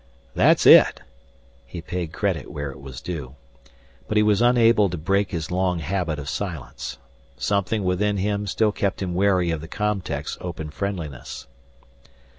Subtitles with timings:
[0.33, 1.01] "That's it!"
[1.63, 3.35] He paid credit where it was due.
[4.07, 6.97] But he was unable to break his long habit of silence.
[7.37, 11.45] Something within him still kept him wary of the com tech's open friendliness.